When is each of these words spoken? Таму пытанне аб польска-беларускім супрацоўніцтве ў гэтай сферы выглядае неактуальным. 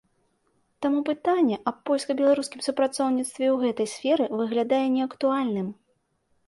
Таму 0.85 0.99
пытанне 1.09 1.57
аб 1.71 1.77
польска-беларускім 1.89 2.65
супрацоўніцтве 2.69 3.45
ў 3.55 3.69
гэтай 3.69 3.87
сферы 3.95 4.25
выглядае 4.43 4.85
неактуальным. 4.97 5.67